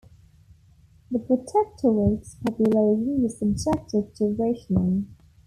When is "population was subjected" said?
2.43-4.15